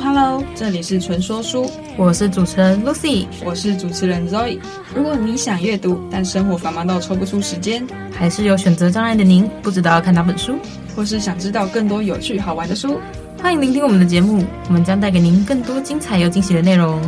[0.00, 4.58] Hello，Hello，这里是纯说书，我是主持人 Lucy，我是主持人 Zoe。
[4.94, 10.54] 如果你想阅读，但生活繁忙到抽不出时间，还是有选择障碍的您，不知道要看哪本书，
[10.94, 13.00] 或是想知道更多有趣好玩的书，
[13.42, 17.00] 欢迎聆听我们的节目，我们将带给您更多精彩又惊喜的内容。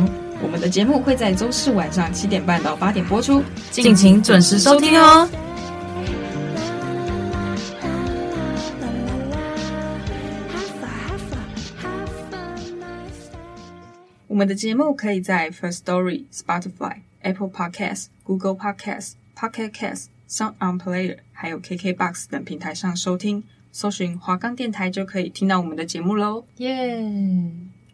[0.43, 5.29] 我们的节目会在周四晚上七点半到八点播出，敬请准时收听哦。
[14.31, 23.43] 我们的节目可以在 First Story、Spotify、Apple Podcasts、Google Podcasts、Pocket Casts、Sound On Player，还有 KKBox 等平台上收听。
[23.73, 26.45] 搜寻华冈电台就可以听到我们的节目喽！
[26.59, 27.03] 耶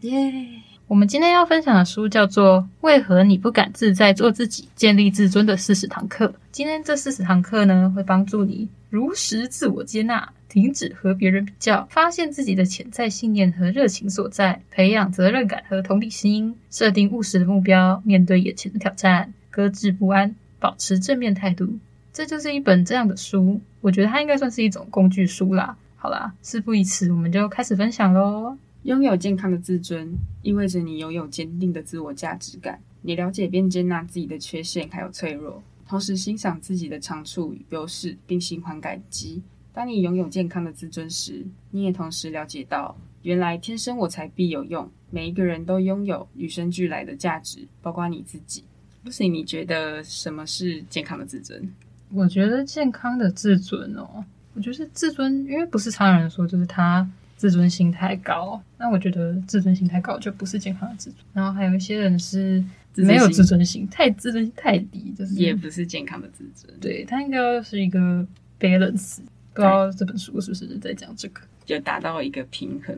[0.01, 0.47] 耶！
[0.87, 6.27] 我们今天要分享的书叫做《为何你不敢自在做自己，建立自尊的四十堂课》。
[6.51, 10.33] 今天这四十堂课呢，会帮助你如实自我接纳。
[10.49, 21.77] 停止和别人比较，发现自己的潜在信念和热情所在，培养责任感和同理心，设定务实的目标，面对眼前的挑战，搁置不安，保持正面态度。
[22.13, 25.77] 这就是一本这样的书，我觉得它应该算是一种工具书啦。
[25.97, 28.57] 好啦，事不宜迟，我们就开始分享喽。
[28.83, 30.09] 拥有健康的自尊，
[30.41, 39.41] 意味着你拥有坚定的自我价值感，你了解并接纳自己的缺陷还有脆弱，同时欣赏自己的长处与优势，并心怀感激。
[39.73, 48.63] 当你拥有健康的自尊时，你也同时了解到，原来天生我材必有用，每一个人都拥有与生俱来的价值，包括你自己。
[49.05, 51.71] Lucy，你觉得什么是健康的自尊？
[52.09, 61.23] 我觉得健康的自尊哦，我觉得自尊，因为不是常有人说就是他自尊心太高，那我觉得自尊心太高就不是健康的自尊。
[61.33, 62.63] 然后还有一些人是
[63.03, 66.73] 没有自尊心，太自尊心太低，就是也不是健康的自尊。
[66.79, 68.25] 对，他应该是一个
[68.59, 69.17] balance。
[69.53, 72.95] 不知道这本书是不是在讲这个，就达到一个平衡。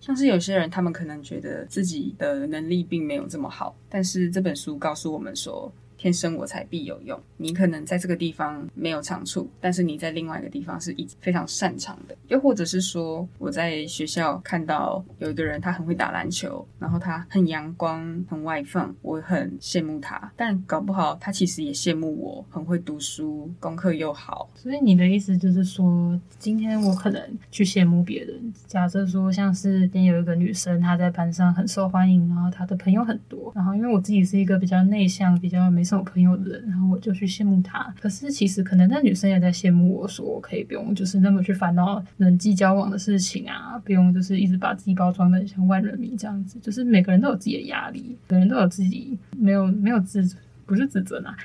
[0.00, 7.20] 像是有些人，他们可能觉得自己的能力并没有这么好，但是这本书告诉我们说，天生我材必有用。
[7.36, 12.16] 你可能在这个地方没有长处，但是你在另外一个地方是一非常擅长的。
[12.28, 20.32] 又或者是说，我在学校看到有一个人，他很会打篮球，然后他很阳光、很外放，我很羡慕他。
[20.34, 24.48] 但搞不好他其实也羡慕我，很会读书，功课又好。
[24.54, 28.54] 所以你的意思就是说，今天我可能去羡慕别人。
[28.66, 35.89] 假设说，像是今天有一个女生，她在班上很受欢迎，然后她的朋友很多，然后因为我自己是一个比较内向、比较没。
[35.96, 37.94] 有朋友的人，然后我就去羡慕他。
[38.00, 46.58] 可是其实可能那女生也在羡慕我，说我可以不用就是那么去烦恼人际交往的事情啊，不用就是一直把自己包装的像万人迷这样子。
[46.60, 50.22] 就是每个人都有自己的压力，每个人都有自己没有没有自
[50.66, 51.36] 不是自尊啊，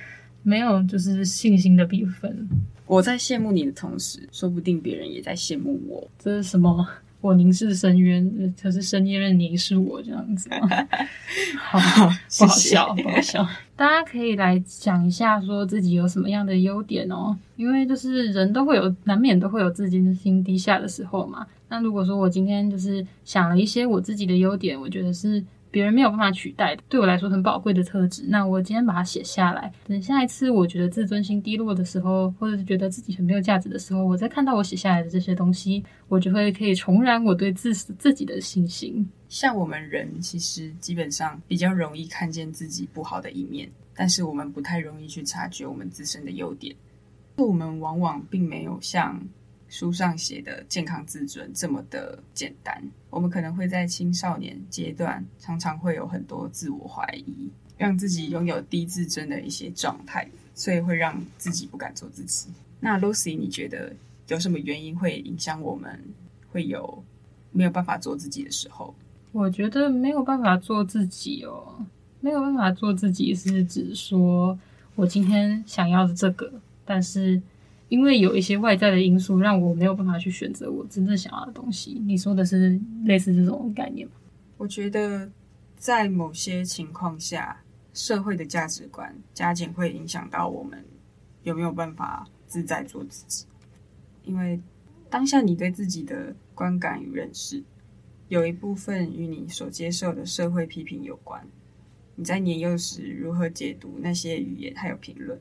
[0.43, 2.47] 没有就是信心的部分。
[2.85, 6.07] 我在羡慕你的同时，说不定别人也在羡慕我。
[6.19, 6.87] 这是什么？
[7.25, 10.47] 我凝视深渊，可是深渊凝视我这样子
[11.57, 13.47] 好，好，不好笑，不好笑。
[13.75, 21.47] 大家可以来讲一下，说自己有什么样的优点哦，因为就是人都会有，难免都会有自尊心低下的时候嘛。
[21.67, 25.43] 那如果说我今天就是想了一些我自己的优点，我觉得是。
[25.75, 28.23] 别人没有办法取代的，对我来说很宝贵的特质。
[28.29, 39.05] 那我今天把它写下来，等下一次我觉得自尊心低落的时候，或者是觉得自己很没有价值的时候，我再看到我写下来的这些东西，我就会可以重燃我对自自己的信心。
[39.27, 46.73] 像我们人其实基本上比较容易看见自己不好的一面，但是我们不太容易去察觉我们自身的优点。
[47.35, 49.21] 我们往往并没有像。
[49.67, 62.47] 书上写的健康自尊这么的简单，我们可能会在青少年阶段常常会有很多自我怀疑，让自己拥有低自尊的一些状态，所以会让自己不敢做自己。
[62.79, 63.93] 那 Lucy，你觉得
[64.27, 65.99] 有什么原因会影响我们
[66.51, 67.03] 会有
[67.51, 68.95] 没有办法做自己的时候？
[69.31, 71.85] 我觉得没有办法做自己哦，
[72.21, 74.57] 没有办法做自己是指说
[74.95, 76.53] 我今天想要的这个，
[76.85, 77.41] 但是。
[77.87, 82.01] 因为有一些外在的因素，让我没有办法去选择我真正想要的东西。
[82.05, 84.13] 你说的是类似这种概念吗？
[84.57, 85.29] 我觉得
[85.77, 87.61] 在某些情况下，
[87.93, 90.83] 社会的价值观加减会影响到我们
[91.43, 93.45] 有没有办法自在做自己。
[94.23, 94.59] 因为
[95.09, 97.63] 当下你对自己的观感与认识，
[98.27, 101.47] 有一部分与你所接受的社会批评有关。
[102.15, 105.39] 你在年幼时如何解读那些语言还有评论，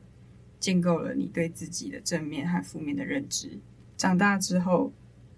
[0.64, 3.58] 建构了你对自己的正面和负面的认知。
[3.98, 4.90] 长大之后，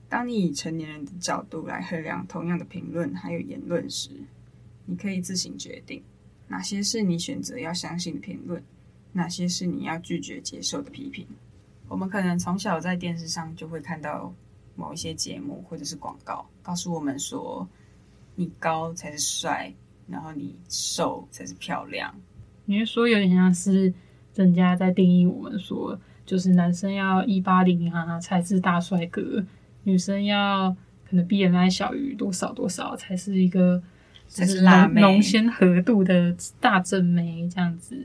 [0.09, 4.11] 当你以成年人的角度来衡量同样的评论还有言论时，
[4.85, 6.01] 你可以自行决定
[6.47, 8.63] 哪些是你选择要相信的评论，
[9.15, 11.27] 哪些是你要拒绝接受的批评。
[11.89, 14.33] 我们可能从小在电视上就会看到
[14.77, 17.69] 某一些节目或者是广告，告诉我们说，
[18.37, 19.75] 你高才是帅，
[20.07, 22.15] 然后你瘦才是漂亮。
[22.65, 23.93] 你是说有点像是
[24.45, 29.45] 人家在定义我们说，就是男生要一八零啊才是大帅哥，
[29.85, 30.75] 女生要
[31.09, 33.83] 可能 BMI 小于多少多少才是一个
[34.29, 37.97] 才是辣妹，穠纤合度的大正妹这样子。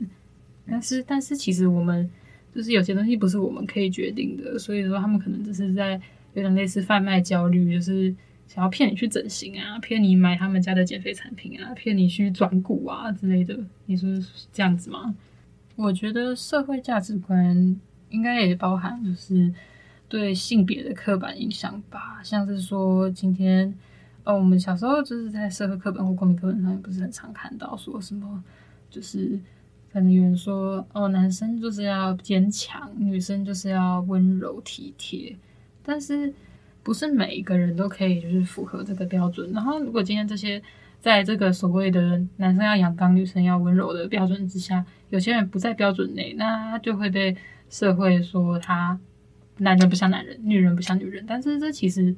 [0.66, 2.10] 但是但是其实我们。
[2.54, 5.98] 就是有些东西不是我们可以决定的，所以说他们可能只是在
[6.34, 8.14] 有点类似贩卖焦虑，就是
[8.46, 13.58] 想要骗你去整形啊，骗你买他们家的减肥产品啊，骗你去转股啊之类的。
[13.86, 15.14] 你说是这样子吗？
[15.82, 17.80] 我觉得社会价值观
[18.10, 19.52] 应该也包含就是
[20.08, 23.74] 对性别的刻板印象吧，像是说今天
[24.24, 28.42] 呃，我们小时候就是在社会课本或公民课本上也不是很常看到说什么
[28.88, 29.38] 就是。
[29.92, 35.36] 可能有人说，哦，男生就是要坚强，女生就是要温柔体贴，
[35.82, 36.32] 但是
[36.82, 39.52] 不是每一个人都可以就是符合这个标准。
[39.52, 40.62] 然后，如果今天这些
[41.02, 47.36] 在这个所谓的男生要阳刚、女生要温柔的标准之下，有些人不在标准内，那他就会被
[47.68, 48.98] 社会说他
[49.58, 51.22] 男人不像男人，女人不像女人。
[51.26, 52.16] 但是这其实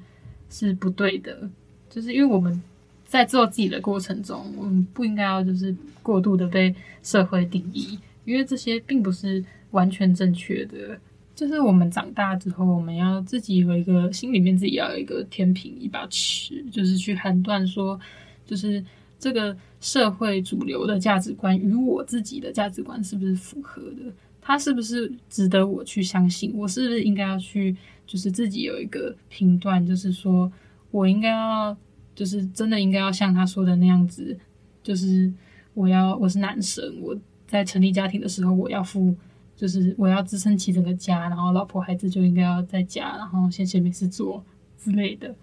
[0.48, 1.50] 是不对的，
[1.90, 2.62] 就是因为我们。
[3.06, 5.72] 在做自己的过程中，我们不应该要就是
[6.02, 10.98] 过度的被社会定义，因为这些并不是完全正确的。
[11.32, 18.00] 就是我们长大之后，我们要自己有一个心里面自己要有一个天平一把尺，就是去判断说，
[18.44, 18.84] 就是
[19.18, 24.12] 这个社会主流的价值观与我自己的价值观是不是符合的？
[24.40, 26.52] 它是不是值得我去相信？
[26.54, 27.76] 我是不是应该要去，
[28.06, 30.52] 就是自己有一个评断，就是说
[30.90, 31.76] 我应该要。
[32.14, 34.38] 就是真的应该要像他说的那样子，
[34.84, 35.28] 就是
[35.72, 37.12] 我要我是男生，我
[37.44, 39.12] 在成立家庭的时候，我要负，
[39.56, 44.44] 就是我要支撑起整个家，然后老婆孩子就应该要在家，然后闲闲没事做
[44.78, 45.34] 之类的。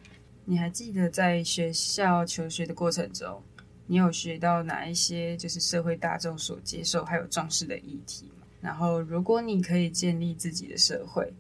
[0.52, 3.42] 你还记得在学校求学的过程中，
[3.88, 8.46] 你有学到哪一些就是社会大众所接受还有重视的议题吗？
[8.60, 11.34] 然后，如果你可以建立自己的社会，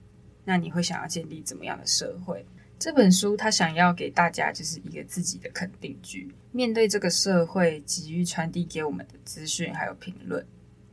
[0.45, 2.45] 那你会想要建立怎么样的社会？
[2.79, 6.33] 这本书他想要给大家就是一个自己的肯定句。
[6.53, 10.41] 面对这个社会急于传递给我们的资讯还有评论，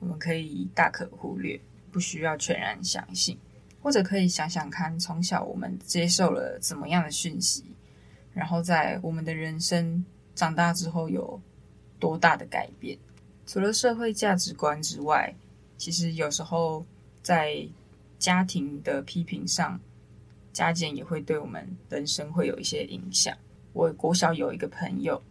[0.01, 1.61] 我们可以大可忽略，
[1.93, 3.39] 不需要全然相信，
[3.81, 7.63] 或者可以想想看，从小我们接受了怎么样的讯息，
[8.39, 10.05] 然后在我们的人生
[10.35, 11.41] 长大之后有
[11.99, 12.97] 多大的改变。
[13.45, 15.35] 除了社会价值观之外，
[15.77, 16.87] 其实有时候
[17.23, 17.67] 在
[18.19, 19.79] 家庭的批评上。
[20.51, 23.37] 家境也会对我们人生会有一些影响。
[23.73, 25.23] 我国小有一个朋友，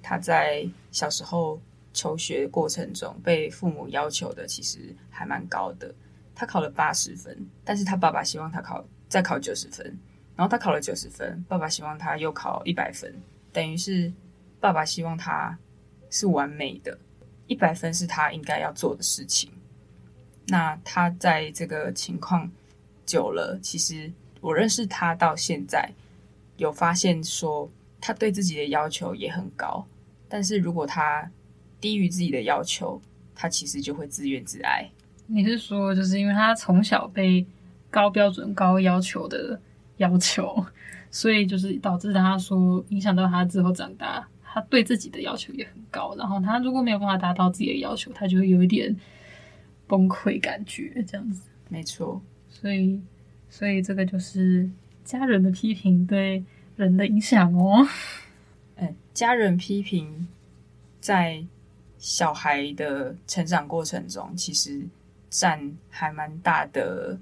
[0.00, 1.60] 他在小时候
[1.92, 5.92] 求学过程中被父母要求的其实还蛮高的。
[6.32, 9.98] 他考了八十分，但是他爸爸希望他考再考九十分，
[10.38, 13.12] 然后他考了九十分，爸爸希望他又考一百分，
[13.52, 14.12] 等于是
[14.60, 15.58] 爸爸希望他
[16.08, 16.96] 是完美的，
[17.48, 19.50] 一百分是他应该要做的事情。
[20.46, 22.48] 那他在这个情况
[23.04, 24.12] 久了，其实。
[24.40, 25.90] 我认识他到现在，
[26.58, 27.68] 有发现说
[28.00, 29.84] 他对自己的要求也很高，
[30.28, 31.28] 但是如果他
[31.80, 33.02] 低于自己的要求，
[33.34, 34.88] 他其实就会自怨自艾。
[35.26, 37.44] 你是说，就是因为他从小被
[37.90, 39.60] 高标准、高要求的
[39.98, 40.66] 要求，
[41.12, 48.96] 所以就是导致他说影响到他之后长大，他对自己的要求也很高，然后他如果没有办法达到自己的要求，他就会有一点
[49.86, 51.42] 崩溃感觉，这样子。
[51.68, 53.00] 没错，所以。
[53.50, 54.68] 所以这个就是
[55.06, 56.44] 家人的批评对
[56.76, 57.88] 人的影响哦。
[58.76, 60.28] 嗯， 家人批评
[61.00, 61.42] 在
[61.96, 64.86] 小孩的成长过程中，其实
[65.30, 67.18] 占还蛮大的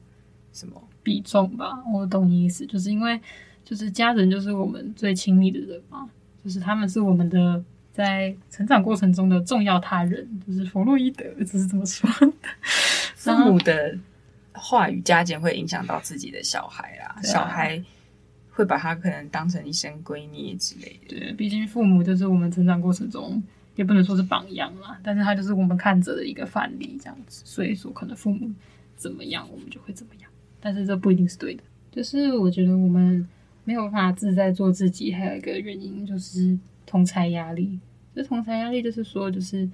[0.52, 1.80] 什么比重吧？
[1.94, 3.20] 我懂你意思，就是因为
[3.64, 6.10] 就是家人就是我们最亲密的人嘛，
[6.42, 12.32] 就是他们是我们的在成长过程中的重要他人，就是弗洛伊德就是这么说的？
[13.14, 13.96] 父母的。
[14.58, 17.78] 话语加减会影响到自己的小孩啦，啊、小孩
[18.48, 21.14] 会把他可能当成一生闺蜜之类的。
[21.14, 23.42] 对，毕竟父母就是我们成长过程中
[23.75, 27.42] 也不能说是榜样啦，但是他就是我们看着的一个范例这样子。
[27.44, 28.50] 所以说，可能父母
[28.96, 30.25] 怎么样，我们就会怎么样。
[30.66, 31.62] 但是这不一定是对的。
[31.92, 33.25] 就是我觉得我们
[33.62, 37.78] 没有办法自在做自己，还有一个原因就是同侪压力。
[38.12, 39.70] 这同侪压力就是说，就是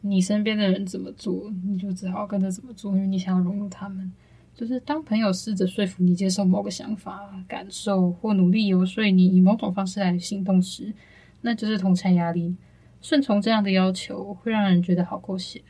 [0.00, 4.10] 你身边的人怎么做，你就只好跟着怎么做，因为你想要融入他们。
[4.54, 10.90] 就是当朋友试着说服你接受某个想法、感受，或努力游说你以某种方式来行动时，
[11.42, 12.56] 那就是同侪压力。
[13.02, 15.60] 顺从这样的要求会让人觉得好过些。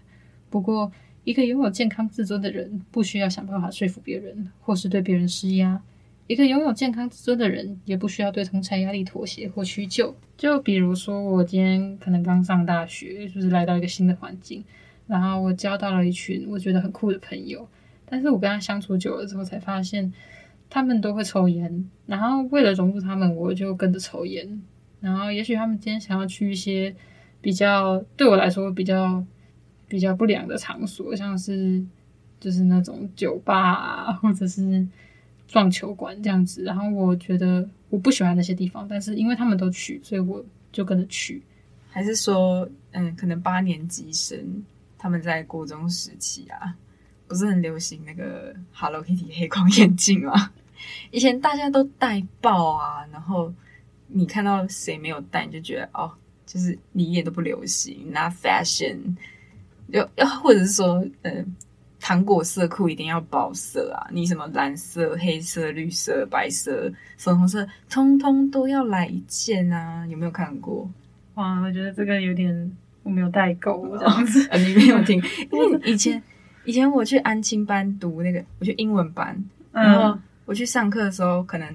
[0.49, 0.91] 不过，
[1.31, 5.81] 一个拥有健康自尊的人不需要想办法说服别人，或是对别人施压。
[6.27, 10.13] 一个拥有健康自尊的人也不需要对同侪压力妥协或屈就。
[10.37, 14.65] 就比如说，我今天可能刚上大学，就是来到一个新的环境，
[15.07, 17.69] 然后我交到了一群我觉得很酷的朋友。
[18.07, 20.13] 但是我跟他相处久了之后，才发现
[20.69, 24.61] 他们都会抽烟，然后为了融入他们，我就跟着抽烟。
[25.01, 26.93] 然后也许他们今天想要去一些
[27.41, 29.25] 比较对我来说比较
[29.91, 31.85] 比较不良的场所，像是
[32.41, 34.87] 就是那种酒吧啊，或者是
[35.47, 36.63] 撞球馆这样子。
[36.63, 40.43] 然后我觉得我不喜欢那些地方，但是因为他们都去，所以我
[40.73, 41.43] 就跟着去。
[41.91, 44.65] 还是说，嗯，可能八年级生
[44.97, 46.75] 他们在国中时期啊。
[47.27, 50.51] 不是很流行那个 Hello Kitty 黑框眼镜吗？
[51.13, 53.55] 以前大家都戴爆啊，然后
[54.09, 56.11] 你看到谁没有戴，你就觉得哦，
[56.45, 58.97] 就是你一点都不流行，拿 fashion，
[59.93, 61.45] 又又或者是说，呃，
[62.01, 70.07] 糖果色裤一定要包色啊，你什么蓝色、黑色、绿色、白色、粉红色，通通都要来一件啊！
[70.07, 70.91] 有没有看过？
[71.35, 76.23] 哇，我觉得这个有点我没有代沟这样子，啊，你没有听， 因为以前。
[76.67, 79.35] 以前我去安亲班读那个，我去英文班，
[79.73, 81.67] 然后我去上课的时候，可能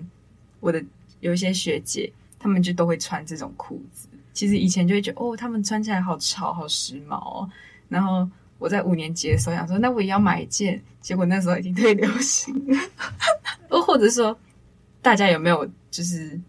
[0.60, 0.82] 我的
[1.22, 4.08] 有一些学姐，她们就都会穿这种裤子。
[4.32, 7.50] 其实以前就会觉得，哦，她们穿起来好潮、好时髦哦。
[7.90, 8.28] 然后
[8.58, 10.82] 我在五年级的时候想说，那我也要买一件。
[11.02, 12.78] 结果那时候已经特别流行了。
[13.86, 14.36] 或者说，
[15.04, 16.40] 大家有没有就是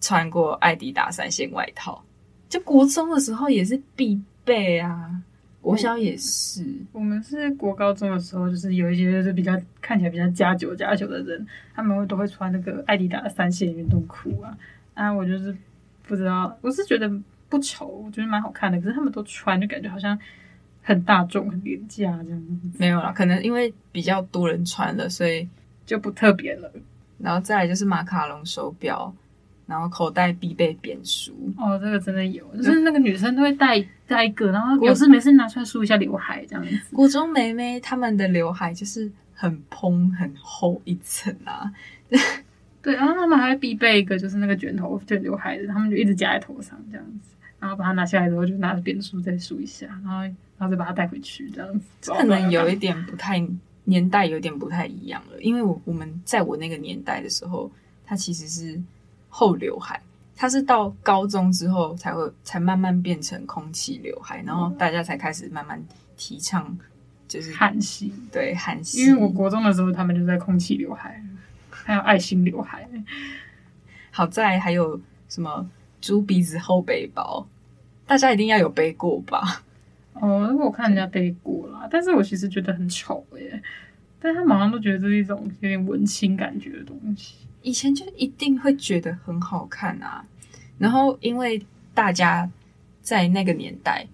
[0.00, 2.02] 穿过爱迪达三线外套？
[2.48, 5.10] 就国中的时候也是必备啊。
[5.60, 14.56] 国小也是，我们是国高中的时候，就是有一些就是比较看起来比较加九加九的人，他们会都会穿那个爱迪达三线运动裤啊。
[14.94, 15.54] 啊，我就是
[16.02, 17.08] 不知道，我是觉得
[17.48, 18.80] 不丑，我觉得蛮好看的。
[18.80, 20.18] 可是他们都穿，就感觉好像
[20.82, 22.60] 很大众、很廉价这样。
[22.78, 25.48] 没有啦，可能因为比较多人穿了，所以
[25.86, 26.70] 就不特别了。
[27.18, 29.14] 然后再来就是马卡龙手表。
[29.64, 36.94] 然后口袋必备扁梳哦，这个真的有，就是那个女生都会带带一个，然后有事没事拿出来梳一下刘海这样子。
[36.94, 41.72] 国中妹妹她们的刘海就是很蓬很厚一层啊，
[42.82, 47.30] 对，然后他们还会必备一个，就是那个卷头卷刘海的，他们就一直夹在头上这样子，
[47.62, 50.20] 然后把它拿下来之后就拿着扁梳再梳一下，然后
[50.58, 52.10] 然后再把它带回去这样子。
[52.12, 53.42] 可能有一点不太
[53.84, 57.70] 年代有点不太一样了，因为我我们在我那个年代的时候，
[58.04, 58.78] 它其实是。
[59.34, 59.98] 后刘海，
[60.36, 65.82] 它是到高中之后才会才慢慢变成空气刘海，然后大家才开始慢慢
[66.18, 66.76] 提倡
[67.26, 69.00] 就是韩系，对韩系。
[69.00, 71.24] 因为我国中的时候，他们就在空气刘海，
[71.70, 72.86] 还有爱心刘海。
[74.10, 75.00] 好在还有
[75.30, 75.66] 什么
[76.02, 77.48] 猪鼻子后背包，
[78.12, 79.64] 大家一定要有背过吧？
[80.12, 83.62] 哦，我看人家背过啦，但是我其实觉得很丑耶。
[84.20, 87.36] 但他马上都觉得这是一种有点文青感觉的东西。
[87.62, 90.22] 以前就一定会觉得很好看啊，
[90.76, 91.64] 然后因为
[91.94, 92.46] 大家
[93.00, 94.06] 在那个年代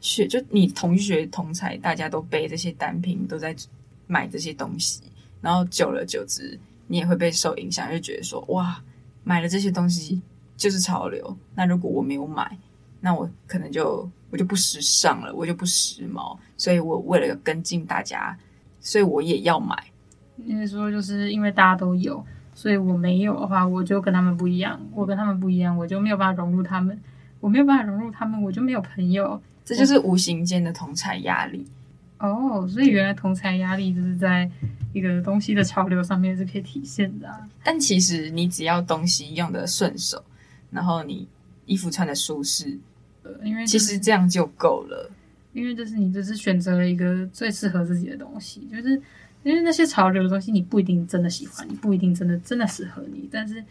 [0.00, 3.52] 学，就你同学同才，大家都背这些单品，都在
[4.06, 5.02] 买这些东西，
[5.40, 8.80] 然后久了久之，你也会被受影响，就觉得说哇，
[9.24, 10.22] 买了这些东西
[10.56, 11.36] 就是潮流。
[11.56, 12.56] 那如果我没有买，
[13.00, 16.36] 那我可能就我就不时尚了，我就不时髦。
[16.56, 18.36] 所以我为了跟进大家，
[18.80, 19.76] 所以我也要买。
[20.36, 22.24] 那时候就是因为大家都有。
[22.52, 24.78] 所以我没有的话，我就跟他们不一样。
[24.92, 27.00] 我跟他们不一样，我就没有办法融入他们。
[27.40, 29.40] 我没有办法融入他们，我就没有朋友。
[29.64, 31.66] 这就是无形间的同才压力。
[32.18, 34.50] 哦，所以原来同才压力就是在
[34.92, 37.48] 一个东西的潮流上面是可以体现的啊。
[37.64, 40.22] 但其实你只要东西用的顺手，
[40.70, 41.26] 然后你
[41.64, 42.78] 衣服穿的舒适，
[43.40, 45.10] 呃，因为其实这样就够了。
[45.52, 49.00] 因为就是你就是选择了一个最适合自己的东西，就是。
[49.42, 53.26] 因为那些潮流的东西，你不一定真的喜欢，你不一定真的真的适合你。
[53.32, 53.64] 但是，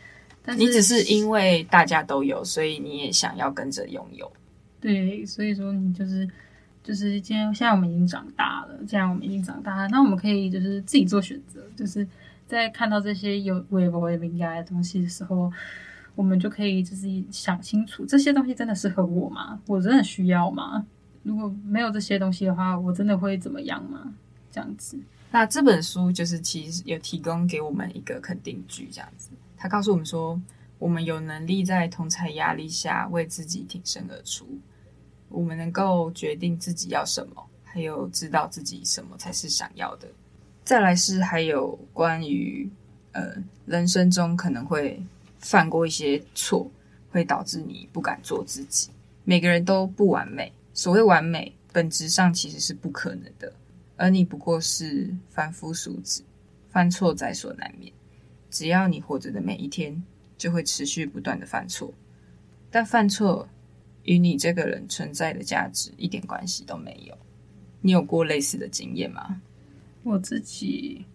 [0.43, 4.31] 但是你只是因为大家都有，所以你也想要跟着拥有。
[4.81, 6.27] 对，所以说你就是
[6.83, 11.61] 就是今天现在我们已经长大了，既然我们已经长大了，那我们可以就是自己做选择。
[11.75, 12.07] 就是
[12.47, 15.53] 在看到这些有微博、有敏感的东西的时候，
[16.19, 19.57] 我们就可以就是想清楚，这些东西真的适合我吗？
[19.65, 20.85] 我真的需要吗？
[21.23, 24.13] 如果没有这些东西的话，我真的会怎么样吗？
[24.51, 24.99] 这样子。
[25.31, 30.37] 那这本书就是其实有提供给我们一个肯定句，这样子，他告诉我们说，
[30.77, 34.45] 我们有能力在同侪压力下为自己挺身而出。
[35.29, 40.09] 我们能够决定自己要什么，还有知道自己什么才是想要的。
[40.65, 42.69] 再来是还有关于
[43.13, 43.35] 呃
[43.65, 45.01] 人生中可能会
[45.39, 46.69] 犯过一些错，
[47.09, 48.89] 会导致你不敢做自己。
[49.23, 53.51] 每个人都不完美，所谓完美，本质上其实是不可能的。
[53.97, 56.23] 而你不过是凡夫俗子，
[56.69, 57.91] 犯错在所难免。
[58.49, 60.01] 只要你活着的每一天，
[60.37, 61.93] 就会持续不断的犯错。
[62.71, 63.47] 但犯错
[64.03, 67.17] 与你这个人存在的价值一点关系都没有。
[67.81, 69.41] 你有过类似的经验吗？
[70.03, 71.05] 我自己，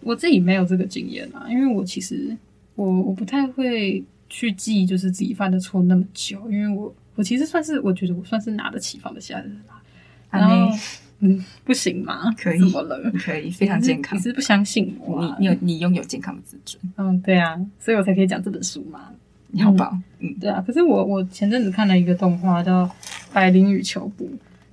[0.00, 2.36] 我自己没有这个经验啊，因为我其实
[2.74, 9.82] 我我不太会去记，就是自己犯的错那么久，因为我我其实算是我觉得我算是拿得起放得下的人啦。
[10.30, 10.76] 然后。
[11.24, 12.34] 嗯，不行吗？
[12.36, 12.98] 可以，怎么了？
[13.12, 14.18] 可以，非常健康。
[14.18, 15.36] 你是，不相信我啊？
[15.38, 16.82] 你你有你拥有健康的自尊。
[16.96, 19.08] 嗯，对啊，所以我才可以讲这本书嘛。
[19.52, 20.02] 你好棒。
[20.18, 20.60] 嗯，嗯对啊。
[20.66, 22.84] 可是我我前阵子看了一个动画叫
[23.32, 24.24] 《百灵羽球部》，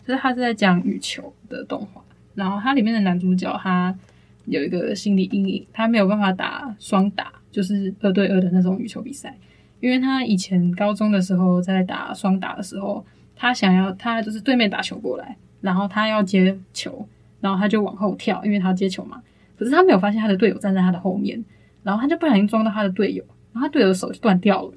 [0.07, 2.01] 就是他是在讲羽球的动画。
[2.33, 3.95] 然后它里面的男主角他
[4.45, 9.37] 有一个心理阴影，他没有办法打双打，就是二对二的那种羽球比赛，
[9.79, 15.35] 因为他以前高中的时候在打双打的时候，他想要他就是对面打球过来。
[15.61, 17.05] 然后他要接球，
[17.41, 19.21] 然后他就往后跳，因为他要接球嘛。
[19.57, 21.43] 可是他没有发现他的队友站在他的后面，
[21.83, 24.73] 然后他就不小心撞到他的队友，然后他队友的手就断掉了。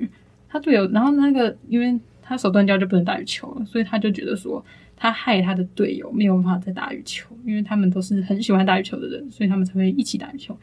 [0.49, 4.65] 他队友，然后那个因为他手断掉就不能打羽球了，所以他就觉得说
[4.97, 10.59] 他害他的队友没有办法再打羽球，因为他们都是很喜欢打羽球的人，所以他们才会一起打羽球。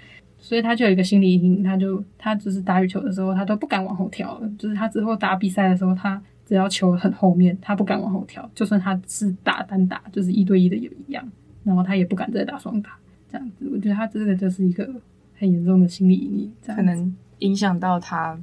[0.49, 4.49] 所以他就有一个心理阴影，他就他就是打羽球的时候，他都不敢往后跳了。
[4.57, 6.19] 就是他之后打比赛的时候，他。
[6.49, 11.23] 只要球很后面，他不敢往后跳，就算他是打单打，就是一对一的也一样，
[11.63, 12.97] 然后他也不敢再打双打，
[13.31, 14.91] 这样子，我觉得他这个就是一个
[15.37, 18.35] 很严重的心理阴影，可能影响到他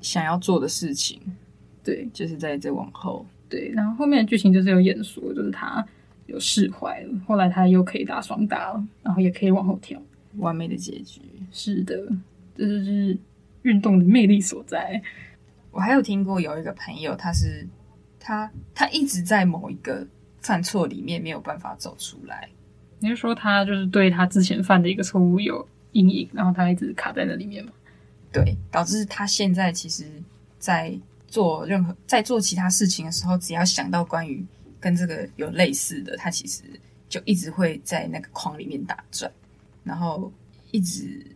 [0.00, 1.20] 想要做的事情。
[1.84, 5.86] 对，就是在这往后，对，然后后面的剧情就是有演说，就是他
[6.28, 10.00] 有释怀了，后来他又可以打双打了，然后也可以往后跳，
[10.38, 11.20] 完美的结局。
[11.52, 11.94] 是的，
[12.56, 13.16] 这就是
[13.62, 15.00] 运动的魅力所在。
[15.70, 17.66] 我还有听过有一个朋友，他是
[18.18, 20.06] 他他一直在某一个
[20.40, 22.48] 犯错里面没有办法走出来。
[22.98, 27.72] 你是说他就是对他之前犯的一个错误有阴影，然后他一直卡在那里面吗？
[28.32, 30.04] 对，导致他现在其实，
[30.58, 34.44] 在做任何在做其他事情的时候，只要想到关于
[34.80, 36.62] 跟这个有类似的，他其实
[37.08, 39.30] 就一直会在那个框里面打转，
[39.84, 40.32] 然后
[40.70, 41.26] 一直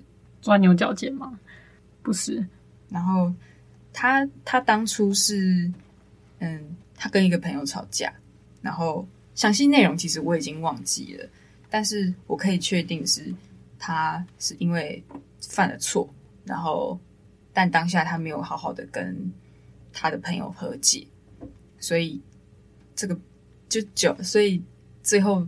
[0.46, 1.38] 钻牛角尖吗？
[2.02, 2.46] 不是，
[2.88, 3.32] 然后。
[3.98, 5.72] 他他当初是，
[6.40, 8.12] 嗯，他跟一个朋友吵架，
[8.60, 11.26] 然后详细内容其实我已经忘记了，
[11.70, 13.34] 但是我可以确定是
[13.78, 15.02] 他是因为
[15.40, 16.06] 犯了错，
[16.44, 17.00] 然后
[17.54, 19.32] 但当下他没有好好的跟
[19.94, 21.06] 他的朋友和解，
[21.80, 22.20] 所以
[22.94, 23.18] 这个
[23.70, 24.62] 就就所以
[25.02, 25.46] 最后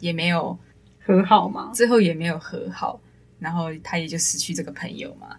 [0.00, 0.54] 也没有
[1.00, 3.00] 和好嘛，最后也没有和好，
[3.44, 5.36] 然后他也就失去这个朋友嘛。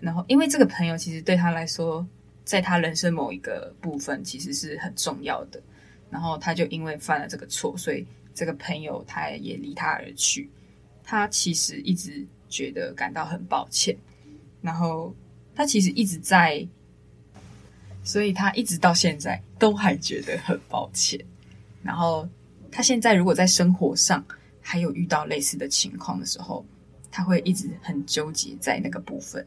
[0.00, 2.04] 然后，因为这个朋友其实对他来说，
[2.44, 5.62] 在他人生某一个部分其实是很重要的。
[6.10, 10.50] 然后他就因为犯了这个错，所以这个朋友他也离他而去。
[11.04, 13.96] 他其实一直觉得感到很抱歉。
[14.60, 15.14] 然后
[15.54, 16.66] 他其实一直在，
[18.02, 21.24] 所以他一直到现在都还觉得很抱歉。
[21.84, 22.28] 然后
[22.70, 24.24] 他现在如果在生活上
[24.60, 26.66] 还有遇到类似的情况的时候，
[27.14, 29.46] 他会一直很纠结在那个部分。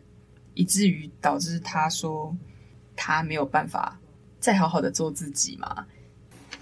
[0.53, 2.36] 以至于导致他说
[2.95, 3.99] 他没有办法
[4.39, 5.86] 再好好的做自己嘛？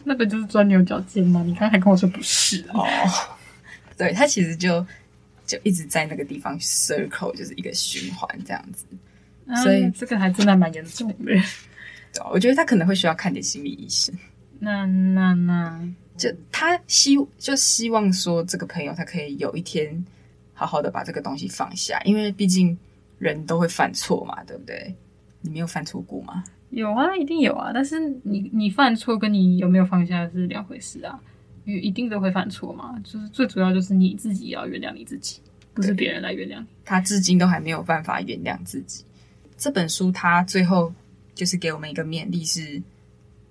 [0.03, 1.43] 那个就是钻牛角尖吗？
[1.45, 2.85] 你刚才跟我说不是哦。
[3.95, 4.85] 对，他其实就
[5.45, 8.85] 就一直在那个地方 circle，就是一个循环这样子。
[9.45, 11.15] 嗯、所以这个还真的蛮严重的。
[11.23, 11.41] 对，
[12.31, 14.13] 我觉得他可能会需要看点心理医生。
[14.59, 15.87] 那那那，
[16.17, 20.05] 就他希就希望说这个朋友他可以有一天
[20.55, 22.75] 好好的把这个东西放下，因为毕竟。
[23.17, 24.93] 人都会犯错嘛，对不对？
[25.39, 26.43] 你没有犯错过吗？
[26.71, 27.71] 有啊，一定有啊。
[27.73, 31.17] 但是你你犯错跟你有没有放下是两回事啊。
[31.63, 35.39] 因为一定都会犯错嘛，就是最主要就是你自己要原谅你自己，
[35.73, 36.67] 不是别人来原谅你。
[36.83, 39.05] 他至今都还没有办法原谅自己。
[39.57, 40.93] 这本书他最后
[41.33, 42.83] 就是给我们一个勉励，是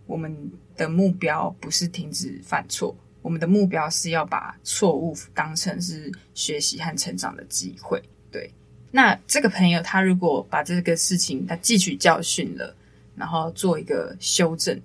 [0.07, 8.03] 我们的目标不是停止犯错，我们的目标是要把错误当成是学习和成长的机会。
[8.31, 8.51] 对。
[8.91, 12.77] 那这个朋友，他如果把这个事情他汲取教训了，
[13.17, 14.79] 然后做一个修正，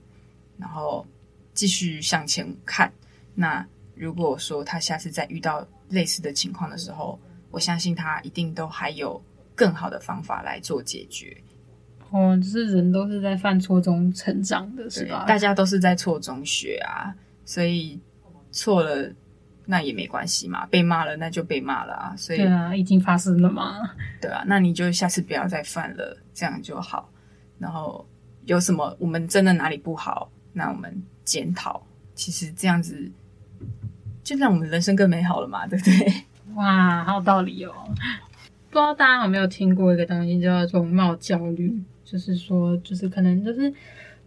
[0.58, 1.06] 然后
[1.54, 2.89] 继续向前看，
[3.36, 7.19] 那如果说他下次再遇到类似的情况的时候，
[7.52, 9.21] 我相信他一定都还有
[9.54, 11.36] 更好的方法来做解决。
[12.10, 15.25] 哦，就是人都是在犯错中成长的，是吧？
[15.28, 17.13] 大家都是在错中学啊，
[17.45, 17.99] 所以
[18.51, 19.12] 错了
[19.65, 22.15] 那也没关系嘛，被骂了那就被骂了啊。
[22.17, 23.91] 所以对啊，已经发生了嘛。
[24.19, 27.09] 对啊，那你就下次不要再犯了，这样就好。
[27.59, 28.07] 然后
[28.45, 31.85] 有什么我们真的哪里不好，那我们检讨。
[32.15, 33.09] 其实这样子
[34.23, 36.13] 就让我们人生更美好了嘛，对不对？
[36.55, 37.73] 哇，好有道理哦。
[38.69, 43.73] 不知道大家有没有听过一个东西叫做容貌焦虑，就是说，就是可能就是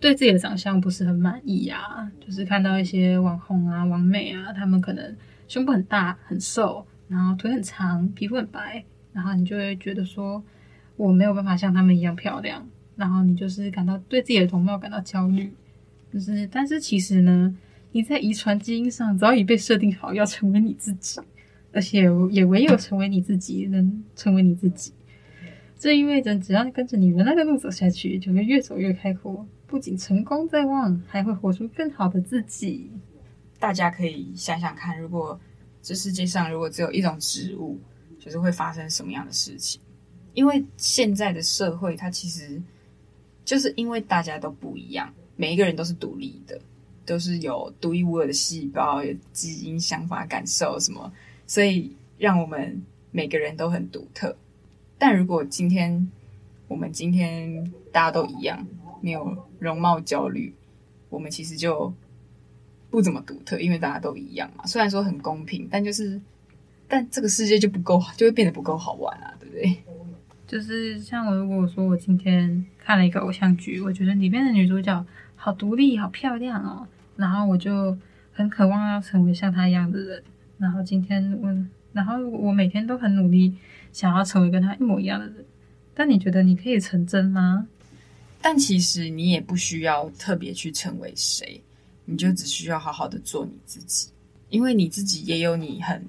[0.03, 10.43] 对自己的长相不是很满意啊，就是看到一些网红啊、网美啊，他们可能胸部很大、很瘦，然后腿很长、皮肤很白，然后你就会觉得说，
[10.97, 15.53] 我没有办法像他们一样漂亮，然后你就是感到对自己的容貌感到焦虑，
[16.13, 17.57] 就是，但是其实呢，
[17.93, 21.21] 你在遗传基因上早已被设定好要成为你自己。
[21.75, 24.93] 而且也唯有成为你自己，能成为你自己。
[25.79, 29.49] 这意味着，只要跟着你原来的路走下去，就会越走越开阔。
[29.73, 32.91] 不仅成功在望，还会活出更好的自己。
[33.59, 35.41] 大家可以想想看，如果
[35.81, 37.81] 这世界上如果只有一种植物，
[38.21, 39.81] 就是会发生什么样的事情？
[40.35, 42.61] 因为现在的社会，它其实
[43.47, 46.61] 就是因为大家都不一样，每一个人都是独立的，
[47.07, 51.11] 都是有独一无二的细胞、有基因、想法、感受什么。
[51.47, 54.37] 所以，让我们每个人都很独特。
[54.99, 56.13] 但如果今天
[56.69, 58.67] 我们今天大家都一样，
[59.01, 60.53] 没有容貌焦虑，
[61.09, 61.95] 我们其实就
[62.91, 64.67] 不怎么独特，因为大家都一样嘛。
[64.67, 66.21] 虽然说很公平，但就是，
[66.89, 69.77] 但这个世界就不够，就会变得不够好玩啊，对不对？
[70.47, 77.97] 就是像我如果说我今天看了一个偶像剧，我觉得里面的女主角好独立、好漂亮哦，然后我就
[78.33, 80.23] 很渴望要成为像她一样的人。
[80.59, 81.49] 然后今天我，
[81.93, 83.57] 然后我每天都很努力，
[83.93, 85.37] 想要成为跟她一模一样的人。
[85.95, 87.67] 但你觉得你可以成真吗？
[88.43, 91.63] 但其实你也不需要特别去成为谁，
[92.05, 94.09] 你就只需要好好的做你自己，
[94.51, 96.05] 因为你自己也有你很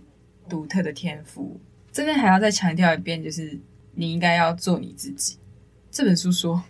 [0.50, 1.60] 独特的天赋。
[1.92, 3.58] 这边还要再强调一遍，就是
[3.94, 5.38] 你应该要做你自己。
[5.92, 6.62] 这本书说，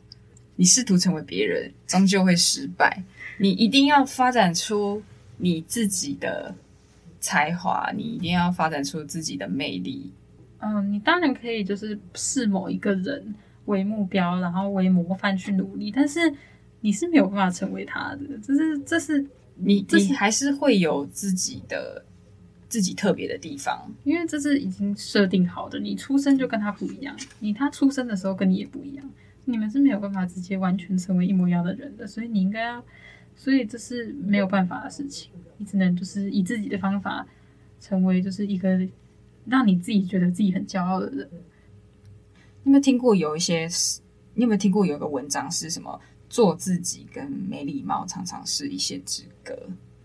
[0.57, 3.01] 你试图成为别人，终究会失败。
[3.39, 5.01] 你一定要发展出
[5.37, 6.53] 你自己的。
[7.25, 10.11] 才华，你一定要发展出自己的魅力。
[10.59, 13.33] 嗯，你当然可以，就是视某一个人
[13.65, 16.33] 为目标，然后为模范去努力，但是
[16.81, 18.37] 你是没有办法成为他的。
[18.41, 22.03] 这是，这是你，这是你还是会有自己的
[22.67, 25.79] 自己特别的地方，因为这是已经设定好的。
[25.79, 29.09] 你出生就跟他不一样，你他出生的时候跟你也不一样，
[29.45, 32.05] 你们是没有办法直接完全成为一模一样的人的。
[32.05, 32.83] 所以你应该要，
[33.35, 35.31] 所以这是没有办法的事情。
[35.57, 37.25] 你只能就是以自己的方法，
[37.79, 38.79] 成为就是一个
[39.45, 41.29] 让你自己觉得自己很骄傲的人。
[42.63, 43.67] 你有没有听过有一些？
[44.35, 45.99] 你有没有听过有一个文章是什么？
[46.29, 49.55] 做自己跟没礼貌常常是一线之隔。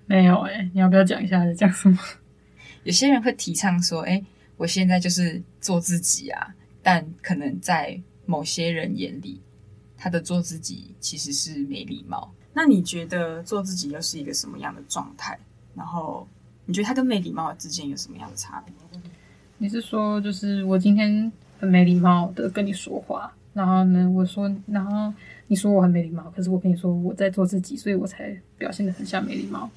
[0.05, 1.99] 没有哎、欸，你要不要讲一下在讲什么？
[2.85, 4.27] 有些人会提倡说：“哎、欸，
[4.59, 9.40] 我现在就是做自己啊。”但可能在某些人眼里，
[9.97, 12.31] 他的做自己其实是没礼貌。
[12.53, 15.38] 那你觉得做自己又是一个什么样的状态？
[15.75, 16.29] 然后
[16.66, 18.75] 你觉得他跟没礼貌之间有什么样的差别？
[19.57, 25.12] 你是说，就是我今天很没礼貌的跟你说话，然后呢，我说，然后
[25.49, 29.71] 你说我很没礼貌，可是我跟你说我在做自己，所以我才表现得很像没礼貌。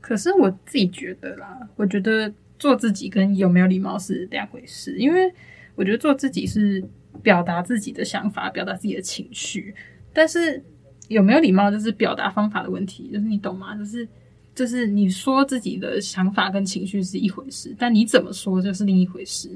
[0.00, 5.32] 可是我自己觉得啦，我觉得做自己跟有没有礼貌是两回事，因为
[5.74, 6.82] 我觉得做自己是
[7.22, 9.74] 表达自己的想法，表达自己的情绪，
[10.12, 10.62] 但是。
[11.10, 13.74] 有没有礼貌，就是表达方法的问题，就是你懂吗？
[13.74, 14.06] 就是
[14.54, 19.50] 就是你说自己的想法跟情绪是一回事，但你怎么说就是另一回事。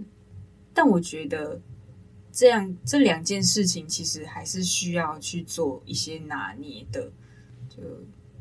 [0.75, 1.59] 但我觉得
[2.33, 7.11] 这样这两件事情其实还是需要去做一些拿捏的，
[7.71, 7.83] 就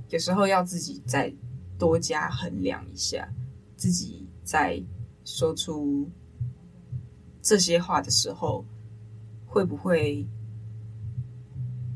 [0.10, 1.34] 有时候要自己再
[1.78, 3.32] 多加衡量一下，
[3.78, 4.82] 自己在
[5.24, 6.10] 说出
[7.42, 8.66] 这些话的时候
[9.46, 10.28] 会不会。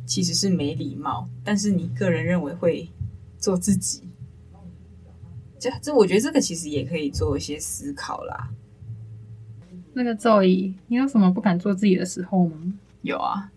[0.09, 2.89] 其实是没礼貌，但是你个人认为会
[3.37, 4.09] 做自己，
[5.59, 8.49] 这这我觉得这个其实也可以做一些思考啦。
[9.97, 12.71] 那个 Zoe，你有什么不敢做自己的时候吗？
[13.01, 13.51] 有啊，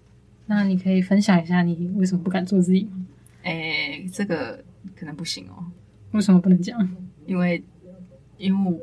[0.46, 3.06] 那你可以分享一下你为什么不敢做自己吗？
[3.42, 4.64] 诶，这个
[4.96, 5.62] 可能不行哦。
[6.12, 6.80] 为什么不能讲？
[7.26, 7.62] 因为
[8.38, 8.80] 因为我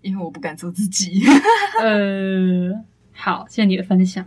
[0.00, 1.22] 因为我不敢做自己。
[1.78, 2.72] 呃，
[3.12, 4.24] 好，谢谢你的分享。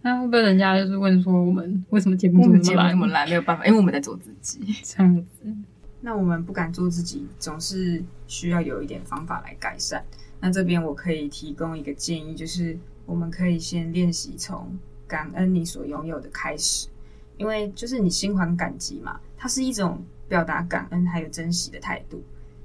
[0.00, 2.90] 那会不会人家就是问说，我们为什么节目这么烂？
[2.90, 4.60] 这么烂，没有办法，因为我们在做自己。
[4.82, 5.54] 这样子，
[6.00, 10.02] 那我们不敢做自己，总是需要有一点方法来改善。
[10.40, 16.88] 那这边我可以提供一个建议，就是我们可以先练习从感恩你所拥有的开始，
[17.36, 22.22] 因为就是你心怀感激嘛，它是一种表达感恩还有珍惜的态度。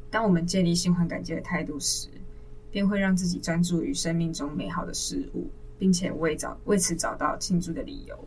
[0.10, 2.08] 当我们建立心怀感激的态度时，
[2.72, 8.18] 便会让自己专注于生命中美好的事物，并且为找为此找到庆祝的理由。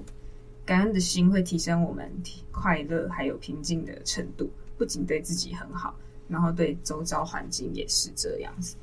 [0.66, 2.10] 感恩的心会提升我们
[2.52, 5.94] 快乐还有平静的程度，不仅对自己很好，
[6.28, 8.76] 然后对周遭环境也是这样子。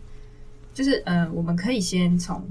[0.76, 2.46] 就是，呃，我们可以先从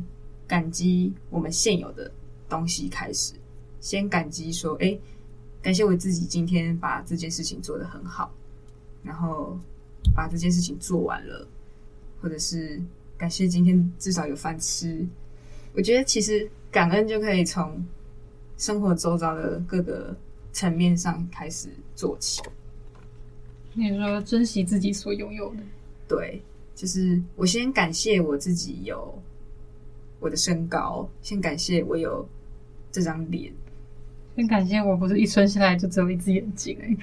[0.46, 2.10] 感激我们现有的
[2.48, 3.34] 东西开始，
[3.82, 4.98] 先感激说，哎，
[5.60, 8.32] 感谢我自己今天把这件事情做得很好，
[9.02, 9.58] 然后
[10.16, 11.46] 把这件事情做完了，
[12.22, 12.80] 或者是
[13.18, 15.06] 感谢今天至少有饭吃。
[15.74, 17.84] 我觉得其实感恩就可以从
[18.56, 20.16] 生活周遭的各个
[20.50, 22.40] 层面上开始做起。
[23.74, 25.62] 你说珍惜自己所拥有的，
[26.08, 26.40] 对。
[26.74, 29.22] 就是我先感谢我自己有
[30.20, 32.28] 我的身高，先感谢我有
[32.90, 33.52] 这张脸，
[34.36, 36.96] 先感谢我不是一生下来就只有一只眼睛哎。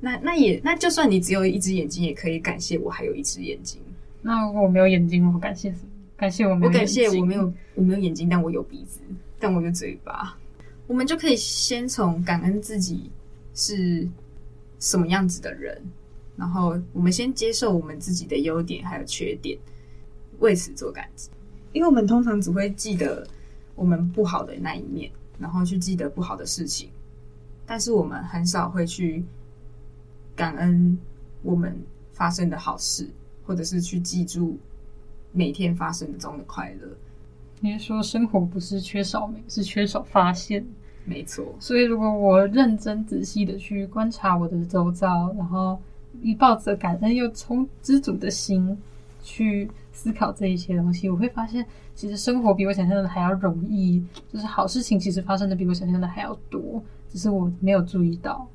[0.00, 3.80] 那那也那就算你只有一只眼睛，也可以感谢我还有一只眼睛。
[4.22, 5.88] 那如果我没有眼睛，我感谢什么？
[6.16, 9.00] 感谢我没有感谢我没有我没有眼睛，但我有鼻子，
[9.38, 10.36] 但我有嘴巴。
[10.86, 13.10] 我们就可以先从感恩自己
[13.54, 14.08] 是
[14.78, 15.80] 什么样子的人。
[16.40, 19.58] 然后我们先接受我们自己的优点还有缺点，
[20.38, 21.28] 为此做感激。
[21.74, 23.26] 因为我们通常只会记得
[23.74, 26.88] 我们不好的那一面，然后去记得不好的事情，
[27.66, 29.22] 但是我们很少会去
[30.34, 30.98] 感恩
[31.42, 31.78] 我们
[32.14, 33.06] 发生的好事，
[33.44, 34.58] 或者是去记住
[35.32, 36.88] 每天发生中的快乐。
[37.60, 40.66] 你是说生活不是缺少美，是缺少发现？
[41.04, 41.54] 没错。
[41.60, 45.78] 所以如果我认真仔细的去观察我的周遭，然后。
[46.22, 48.76] 以抱着感恩又充知足的心
[49.22, 58.46] 去思考这一些东西，我会发现，其实生活比我想象的还要容易，就是好事情其实发生的比我想象的还要多，只是我没有注意到。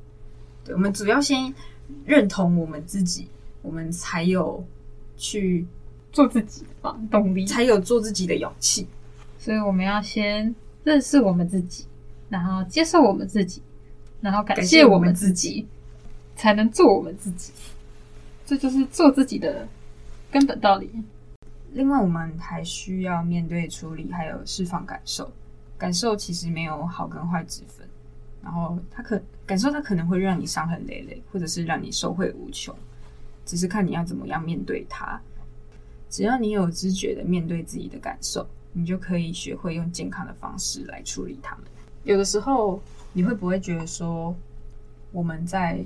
[0.64, 1.54] 对，我们主要先
[2.04, 3.28] 认同我们自己，
[3.62, 4.64] 我们才有
[5.18, 5.66] 去
[6.12, 8.88] 做自己的动力，才有做自己的勇气。
[9.38, 11.86] 所以我们要先认识我们自己，
[12.30, 13.62] 然后接受我们自己，
[14.22, 15.68] 然后感谢我们自己。
[16.36, 17.52] 才能做我们自己，
[18.46, 19.68] 这就是做自己的
[20.32, 20.90] 根本道理。
[21.74, 25.32] 另外，我们还需要面对、处理，还有释放感受。
[25.78, 27.86] 感受其实没有好跟坏之分，
[28.42, 32.74] 然后它可感受，它可能会让你伤痕累累，或者是让你受惠无穷，
[33.46, 35.20] 只是看你要怎么样面对它。
[36.10, 41.66] 只要你有知觉的面对自己的感受，你就可以学会用健康的方式来处理它们。
[42.06, 44.34] 有的时候，你会不会觉得说，
[45.12, 45.86] 我们在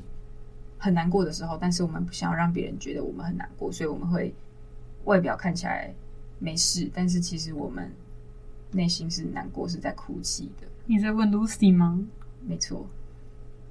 [0.81, 4.33] 很难过的时候，但是我们不想要让别人觉得我们很难过，所以我们会
[5.03, 5.93] 外表看起来
[6.39, 7.91] 没事，但是其实我们
[8.71, 10.65] 内心是难过，是在哭泣的。
[10.85, 12.01] 你在问 Lucy 吗？
[12.47, 12.87] 没错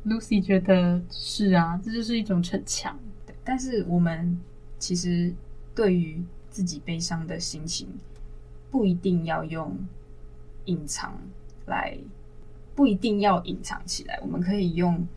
[0.04, 2.98] ，Lucy 觉得是啊，这就是一种逞强。
[3.26, 4.38] 对，但是我们
[4.78, 5.32] 其实
[5.74, 7.88] 对于自己悲伤的心情，
[8.70, 9.74] 不一定要用
[10.66, 11.18] 隐藏
[11.64, 11.96] 来，
[12.74, 15.08] 不一定要隐藏起来，我们可以用。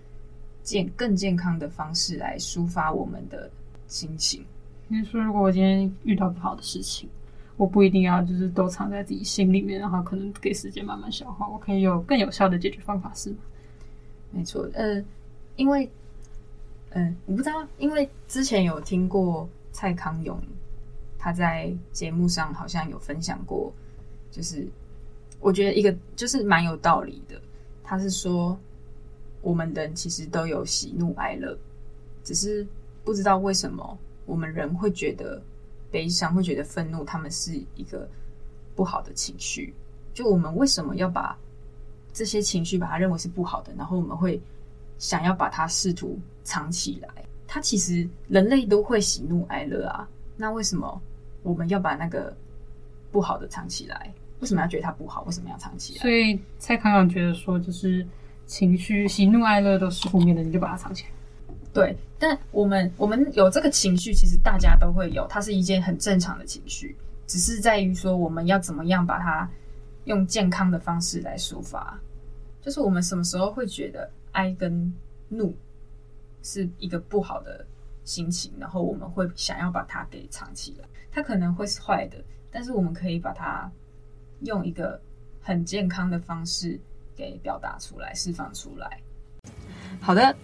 [0.63, 3.49] 健更健康的方式来抒发我们的
[3.87, 4.45] 心情。
[4.87, 7.09] 你说，如果我今天遇到不好的事情，
[7.57, 13.37] 我不一定要就是都藏在自己心里面，然后可能给时间慢慢消化，我可以有更有效的解决方法，是吗？
[14.31, 15.03] 没错，呃，
[15.55, 15.89] 因为，
[16.89, 20.37] 嗯、呃，我不知道，因为之前有听过蔡康永，
[21.17, 23.71] 他在节目上好像有分享过，
[24.29, 24.67] 就是
[25.39, 27.41] 我觉得一个就是蛮有道理的，
[27.83, 28.59] 他是说。
[29.41, 31.57] 我们人其实都有喜怒哀乐，
[32.23, 32.65] 只是
[33.03, 35.41] 不知道为什么我们人会觉得
[35.89, 38.07] 悲伤，会觉得愤怒，他们是一个
[38.75, 39.73] 不好的情绪。
[40.13, 41.35] 就我们为什么要把
[42.13, 44.39] 这些情绪把它认为是不好的，然后我们会
[44.99, 47.09] 想要把它试图藏起来？
[47.47, 51.01] 它其实人类都会喜怒哀乐啊，那为什么
[51.41, 52.31] 我们要把那个
[53.11, 54.13] 不好的藏起来？
[54.39, 55.23] 为什么要觉得它不好？
[55.23, 56.01] 为什么要藏起来？
[56.01, 58.05] 所以蔡康永觉得说，就是。
[58.51, 61.09] 情绪喜怒哀乐都是负面的，你就把它藏起来。
[61.73, 66.93] 对，但我们我们有这个情绪，其实大家都会有，它是一件很正常的情绪，
[67.25, 69.49] 只是在于说我们要怎么样把它
[70.03, 71.97] 用健康的方式来抒发。
[72.59, 74.93] 就是我们什么时候会觉得哀跟
[75.29, 75.55] 怒
[76.43, 77.65] 是一个不好的
[78.03, 80.85] 心情，然后我们会想要把它给藏起来。
[81.09, 82.17] 它可能会是坏的，
[82.51, 83.71] 但是我们可以把它
[84.41, 84.99] 用一个
[85.39, 86.77] 很健康的方式。
[87.21, 88.89] 给表达出来，释放出来。
[89.99, 90.35] 好的，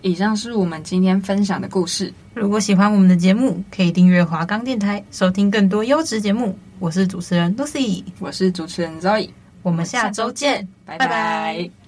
[0.00, 2.10] 以上是我们今天分享的故事。
[2.32, 6.58] 如果喜欢我们的节目，可以订阅华冈电台，收听更多优质节目。
[6.78, 9.28] 我是主持人 Lucy，我是主持人 Zoe，
[9.62, 11.81] 我们下周见，拜拜拜